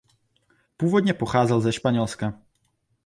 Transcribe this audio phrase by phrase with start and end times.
[0.77, 2.39] Původně pocházel ze Španělska.